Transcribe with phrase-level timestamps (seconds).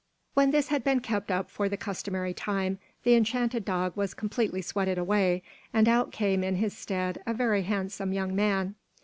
[0.33, 4.63] When this had been kept up for the customary time, the enchanted dog was completely
[4.63, 5.43] sweated away,
[5.73, 8.73] and out came in his stead a very handsome young man.